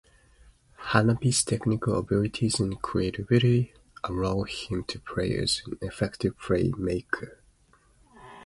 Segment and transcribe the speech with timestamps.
[0.87, 3.71] Hanappi's technical abilities and creativity
[4.03, 7.39] allowed him to play as an effective play-maker.